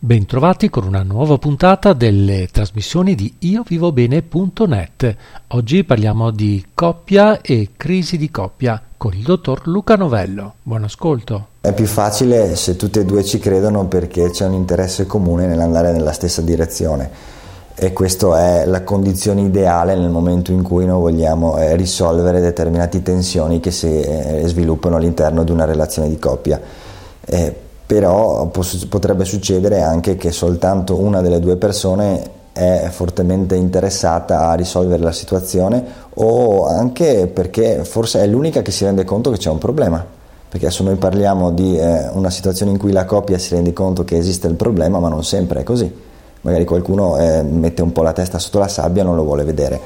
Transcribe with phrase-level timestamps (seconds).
[0.00, 5.16] Bentrovati con una nuova puntata delle trasmissioni di iovivobene.net.
[5.48, 10.54] Oggi parliamo di coppia e crisi di coppia con il dottor Luca Novello.
[10.62, 11.48] Buon ascolto.
[11.60, 15.90] È più facile se tutti e due ci credono perché c'è un interesse comune nell'andare
[15.90, 17.10] nella stessa direzione
[17.74, 23.02] e questa è la condizione ideale nel momento in cui noi vogliamo eh, risolvere determinate
[23.02, 26.60] tensioni che si eh, sviluppano all'interno di una relazione di coppia.
[27.26, 28.50] Eh, però
[28.90, 35.10] potrebbe succedere anche che soltanto una delle due persone è fortemente interessata a risolvere la
[35.10, 35.82] situazione
[36.16, 40.04] o anche perché forse è l'unica che si rende conto che c'è un problema.
[40.50, 44.04] Perché adesso noi parliamo di eh, una situazione in cui la coppia si rende conto
[44.04, 45.90] che esiste il problema, ma non sempre è così.
[46.42, 49.44] Magari qualcuno eh, mette un po' la testa sotto la sabbia e non lo vuole
[49.44, 49.80] vedere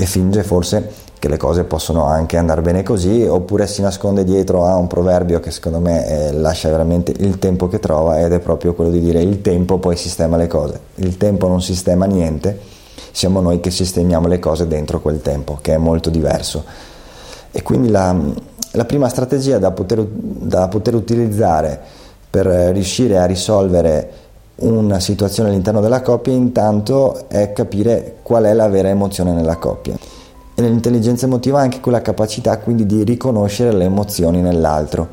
[0.00, 4.64] e finge forse che le cose possono anche andare bene così, oppure si nasconde dietro
[4.64, 8.38] a un proverbio che secondo me eh, lascia veramente il tempo che trova ed è
[8.38, 10.78] proprio quello di dire il tempo poi sistema le cose.
[10.96, 12.60] Il tempo non sistema niente,
[13.10, 16.62] siamo noi che sistemiamo le cose dentro quel tempo, che è molto diverso.
[17.50, 18.14] E quindi la,
[18.74, 21.80] la prima strategia da poter, da poter utilizzare
[22.30, 24.27] per riuscire a risolvere
[24.60, 29.94] una situazione all'interno della coppia intanto è capire qual è la vera emozione nella coppia
[30.58, 35.08] e nell'intelligenza emotiva anche quella capacità quindi di riconoscere le emozioni nell'altro.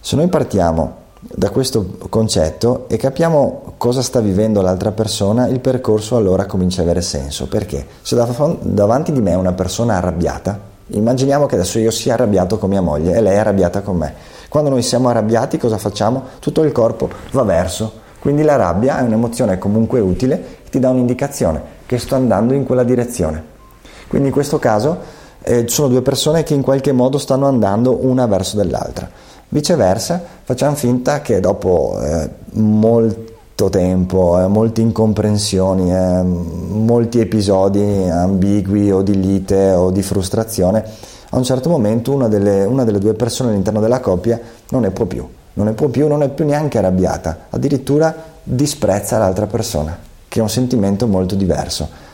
[0.00, 6.16] Se noi partiamo da questo concetto e capiamo cosa sta vivendo l'altra persona, il percorso
[6.16, 7.46] allora comincia ad avere senso.
[7.46, 7.86] Perché?
[8.00, 12.70] Se davanti di me è una persona arrabbiata, immaginiamo che adesso io sia arrabbiato con
[12.70, 14.14] mia moglie e lei è arrabbiata con me.
[14.48, 16.22] Quando noi siamo arrabbiati cosa facciamo?
[16.38, 18.08] Tutto il corpo va verso.
[18.20, 22.64] Quindi la rabbia è un'emozione comunque utile che ti dà un'indicazione che sto andando in
[22.64, 23.42] quella direzione.
[24.06, 24.98] Quindi in questo caso
[25.42, 29.10] eh, sono due persone che in qualche modo stanno andando una verso dell'altra.
[29.48, 38.92] Viceversa, facciamo finta che dopo eh, molto tempo, eh, molte incomprensioni, eh, molti episodi ambigui
[38.92, 40.84] o di lite o di frustrazione,
[41.30, 44.90] a un certo momento una delle, una delle due persone all'interno della coppia non ne
[44.90, 49.96] può più, non ne può più, non è più neanche arrabbiata, addirittura disprezza l'altra persona,
[50.28, 52.08] che è un sentimento molto diverso.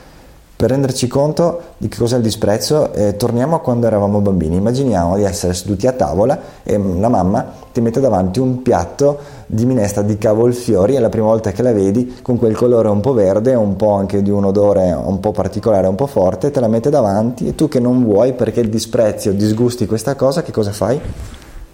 [0.56, 4.56] Per renderci conto di che cos'è il disprezzo, eh, torniamo a quando eravamo bambini.
[4.56, 7.44] Immaginiamo di essere seduti a tavola e la mamma
[7.74, 11.74] ti mette davanti un piatto di minestra di cavolfiori e la prima volta che la
[11.74, 15.32] vedi con quel colore un po' verde, un po' anche di un odore un po'
[15.32, 18.70] particolare, un po' forte, te la mette davanti e tu che non vuoi perché il
[18.70, 20.98] disprezzo disgusti questa cosa, che cosa fai?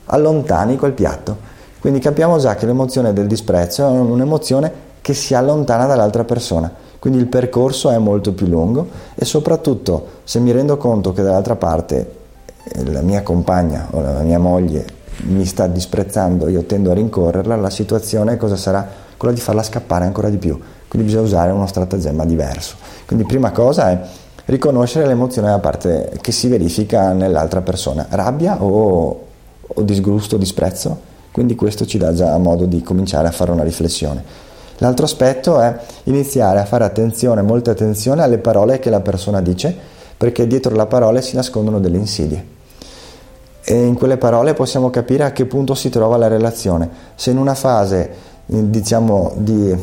[0.07, 1.52] Allontani quel piatto.
[1.83, 4.73] Quindi capiamo già che l'emozione del disprezzo è un'emozione
[5.03, 6.73] che si allontana dall'altra persona
[7.03, 11.57] quindi il percorso è molto più lungo e soprattutto se mi rendo conto che dall'altra
[11.57, 12.13] parte
[12.63, 14.85] eh, la mia compagna o la mia moglie
[15.23, 18.89] mi sta disprezzando, io tendo a rincorrerla, la situazione cosa sarà?
[19.17, 20.57] Quella di farla scappare ancora di più.
[20.87, 22.77] Quindi bisogna usare uno stratagemma diverso.
[23.05, 24.01] Quindi prima cosa è
[24.45, 29.27] riconoscere l'emozione da parte che si verifica nell'altra persona, rabbia o,
[29.67, 31.11] o disgusto, disprezzo.
[31.33, 34.23] Quindi questo ci dà già modo di cominciare a fare una riflessione.
[34.79, 39.75] L'altro aspetto è iniziare a fare attenzione, molta attenzione alle parole che la persona dice,
[40.17, 42.45] perché dietro la parola si nascondono delle insidie.
[43.65, 46.89] E in quelle parole possiamo capire a che punto si trova la relazione.
[47.15, 48.11] Se in una fase,
[48.45, 49.75] diciamo, di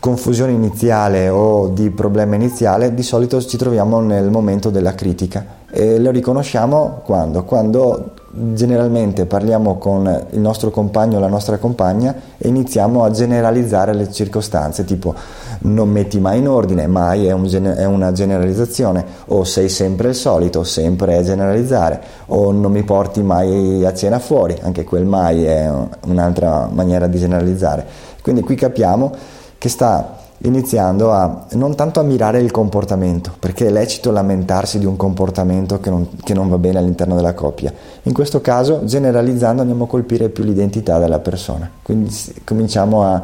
[0.00, 5.98] confusione iniziale o di problema iniziale, di solito ci troviamo nel momento della critica e
[5.98, 7.44] lo riconosciamo quando?
[7.44, 13.94] Quando generalmente parliamo con il nostro compagno o la nostra compagna e iniziamo a generalizzare
[13.94, 15.14] le circostanze, tipo
[15.60, 20.14] non metti mai in ordine, mai è, un, è una generalizzazione, o sei sempre il
[20.14, 25.44] solito, sempre è generalizzare, o non mi porti mai a cena fuori, anche quel mai
[25.44, 25.70] è
[26.06, 27.86] un'altra maniera di generalizzare.
[28.20, 29.12] Quindi qui capiamo
[29.58, 34.84] che sta iniziando a non tanto a mirare il comportamento, perché è lecito lamentarsi di
[34.84, 37.72] un comportamento che non, che non, va bene all'interno della coppia.
[38.02, 43.22] In questo caso, generalizzando, andiamo a colpire più l'identità della persona, quindi cominciamo a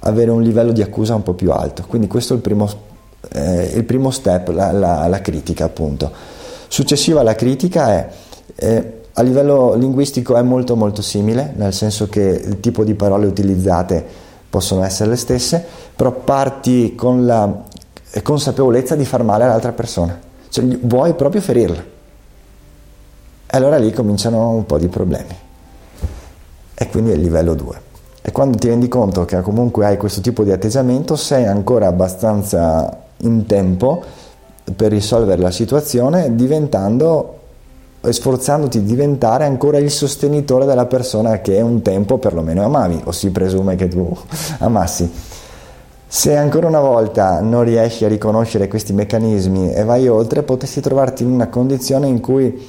[0.00, 1.84] avere un livello di accusa un po' più alto.
[1.86, 2.68] Quindi questo è il primo,
[3.32, 6.10] eh, il primo step, la, la, la, critica appunto.
[6.68, 8.08] Successiva alla critica è...
[8.54, 13.26] Eh, a livello linguistico è molto molto simile, nel senso che il tipo di parole
[13.26, 15.64] utilizzate possono essere le stesse,
[15.96, 17.62] però parti con la
[18.22, 20.20] consapevolezza di far male all'altra persona,
[20.50, 21.82] cioè vuoi proprio ferirla.
[23.46, 25.34] E allora lì cominciano un po' di problemi.
[26.74, 27.80] E quindi è il livello 2.
[28.20, 33.04] E quando ti rendi conto che comunque hai questo tipo di atteggiamento, sei ancora abbastanza
[33.20, 34.04] in tempo
[34.76, 37.38] per risolvere la situazione diventando
[38.10, 43.30] sforzandoti di diventare ancora il sostenitore della persona che un tempo perlomeno amavi, o si
[43.30, 44.16] presume che tu
[44.58, 45.10] amassi.
[46.06, 51.22] Se ancora una volta non riesci a riconoscere questi meccanismi e vai oltre, potresti trovarti
[51.22, 52.60] in una condizione in cui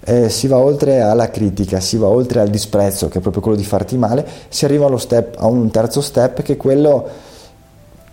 [0.00, 3.56] eh, si va oltre alla critica, si va oltre al disprezzo, che è proprio quello
[3.56, 7.08] di farti male, si arriva step, a un terzo step che è quello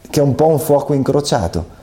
[0.09, 1.79] che è un po' un fuoco incrociato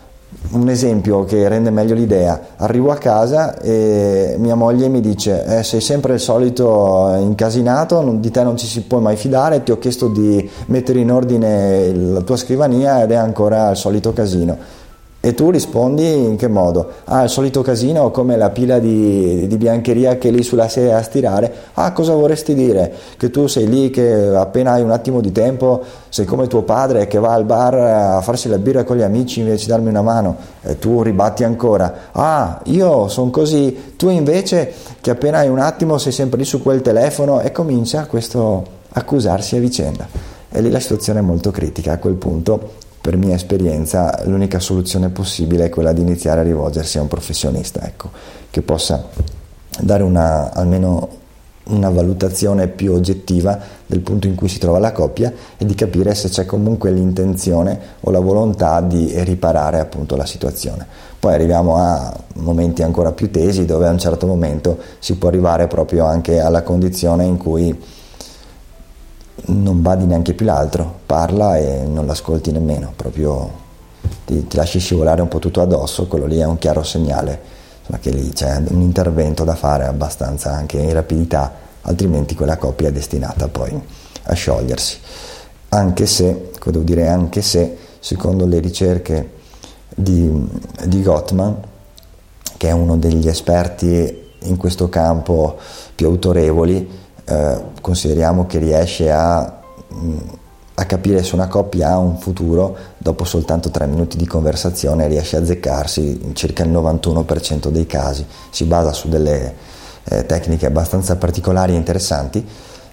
[0.50, 5.62] un esempio che rende meglio l'idea, arrivo a casa e mia moglie mi dice eh,
[5.62, 9.73] sei sempre il solito incasinato, non, di te non ci si può mai fidare, ti
[9.73, 14.78] ho chiesto di mettere in ordine la tua scrivania ed è ancora il solito casino.
[15.20, 16.91] E tu rispondi in che modo?
[17.06, 20.97] Ah, il solito casino come la pila di, di, biancheria che è lì sulla sedia
[20.97, 21.53] a stirare.
[21.75, 22.93] Ah, cosa vorresti dire?
[23.17, 27.09] Che tu sei lì che appena hai un attimo di tempo sei come tuo padre
[27.09, 30.03] che va al bar a farsi la birra con gli amici invece di darmi una
[30.03, 30.37] mano.
[30.62, 32.11] E tu ribatti ancora.
[32.12, 33.94] Ah, io sono così.
[33.97, 38.06] Tu invece che appena hai un attimo sei sempre lì su quel telefono e comincia
[38.06, 40.06] questo accusarsi a vicenda.
[40.49, 41.94] E lì la situazione è molto critica.
[41.94, 46.99] A quel punto per mia esperienza l'unica soluzione possibile è quella di iniziare a rivolgersi
[46.99, 48.11] a un professionista, ecco,
[48.51, 49.03] che possa
[49.81, 51.09] dare una, almeno
[51.69, 56.15] una valutazione più oggettiva del punto in cui si trova la coppia e di capire
[56.15, 60.87] se c'è comunque l'intenzione o la volontà di riparare appunto la situazione.
[61.19, 65.67] Poi arriviamo a momenti ancora più tesi dove a un certo momento si può arrivare
[65.67, 67.75] proprio anche alla condizione in cui
[69.49, 73.67] non badi neanche più l'altro, parla e non l'ascolti nemmeno, proprio
[74.25, 77.41] ti, ti, lasci scivolare un po' tutto addosso, quello lì è un chiaro segnale
[77.81, 81.53] insomma, che lì c'è un intervento da fare abbastanza anche in rapidità,
[81.83, 83.81] altrimenti quella coppia è destinata poi
[84.23, 84.99] a sciogliersi.
[85.71, 89.33] Anche se, devo dire anche se, secondo le ricerche
[89.95, 90.31] di,
[90.87, 91.56] di Gottman,
[92.56, 95.56] che è uno degli esperti in questo campo
[95.95, 99.61] più autorevoli, eh, consideriamo che riesce a,
[99.93, 100.17] mm,
[100.75, 105.37] a, capire se una coppia ha un futuro, dopo soltanto tre minuti di conversazione riesce
[105.37, 108.25] a azzeccarsi in circa il 91% dei casi.
[108.49, 109.55] Si basa su delle
[110.05, 112.47] eh, tecniche abbastanza particolari e interessanti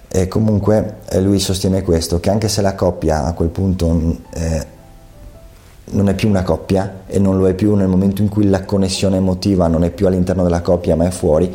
[0.08, 4.10] e comunque eh, lui sostiene questo, che anche se la coppia a quel punto mm,
[4.34, 4.66] eh,
[5.92, 8.64] non è più una coppia e non lo è più nel momento in cui la
[8.64, 11.54] connessione emotiva non è più all'interno della coppia ma è fuori,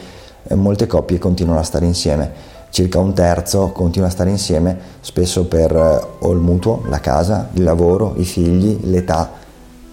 [0.54, 5.71] molte coppie continuano a stare insieme circa un terzo continua a stare insieme, spesso per
[5.75, 9.29] eh, o il mutuo, la casa, il lavoro, i figli, l'età,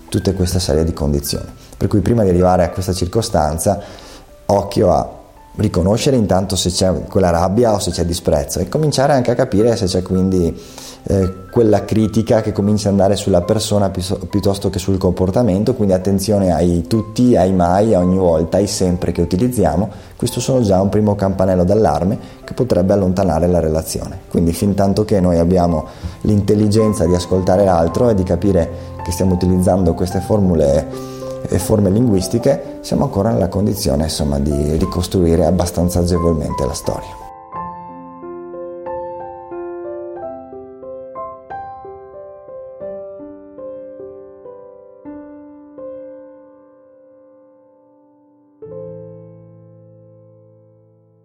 [0.09, 1.47] tutta questa serie di condizioni.
[1.77, 3.79] Per cui prima di arrivare a questa circostanza,
[4.47, 5.18] occhio a
[5.59, 9.77] riconoscere intanto se c'è quella rabbia o se c'è disprezzo e cominciare anche a capire
[9.77, 10.57] se c'è quindi
[11.11, 15.95] eh, quella critica che comincia ad andare sulla persona pi- piuttosto che sul comportamento, quindi
[15.95, 20.81] attenzione ai tutti, ai mai, a ogni volta, ai sempre che utilizziamo, questo sono già
[20.81, 24.21] un primo campanello d'allarme che potrebbe allontanare la relazione.
[24.29, 25.87] Quindi fin tanto che noi abbiamo
[26.23, 31.18] l'intelligenza di ascoltare l'altro e di capire che stiamo utilizzando queste formule
[31.59, 37.28] forme linguistiche, siamo ancora nella condizione insomma, di ricostruire abbastanza agevolmente la storia.